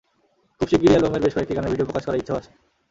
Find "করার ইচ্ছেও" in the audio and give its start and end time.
2.05-2.39